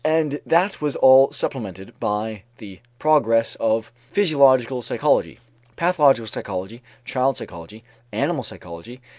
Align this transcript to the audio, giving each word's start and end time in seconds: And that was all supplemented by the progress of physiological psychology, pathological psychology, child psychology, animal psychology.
And 0.03 0.41
that 0.47 0.81
was 0.81 0.95
all 0.95 1.31
supplemented 1.31 1.93
by 1.99 2.41
the 2.57 2.79
progress 2.97 3.53
of 3.59 3.91
physiological 4.11 4.81
psychology, 4.81 5.37
pathological 5.75 6.25
psychology, 6.25 6.81
child 7.05 7.37
psychology, 7.37 7.83
animal 8.11 8.41
psychology. 8.41 8.99